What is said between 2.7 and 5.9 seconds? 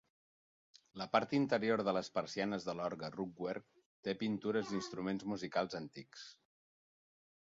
l'orgue "rugwerk" té pintures d'instruments musicals